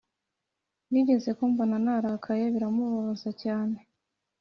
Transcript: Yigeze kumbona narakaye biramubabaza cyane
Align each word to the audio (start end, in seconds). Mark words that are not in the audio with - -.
Yigeze 0.93 1.29
kumbona 1.37 1.75
narakaye 1.85 2.43
biramubabaza 2.53 3.29
cyane 3.41 3.77